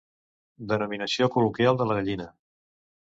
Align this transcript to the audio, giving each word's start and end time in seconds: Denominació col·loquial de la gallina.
Denominació 0.71 1.27
col·loquial 1.35 1.79
de 1.83 1.87
la 1.91 1.99
gallina. 1.99 2.27